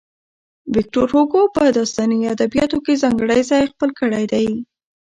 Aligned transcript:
ويکټور 0.73 1.07
هوګو 1.15 1.41
په 1.55 1.63
داستاني 1.77 2.19
ادبياتو 2.33 2.77
کې 2.85 3.01
ځانګړی 3.03 3.41
ځای 3.49 3.63
خپل 3.71 3.89
کړی 3.99 4.25
دی. 4.31 4.47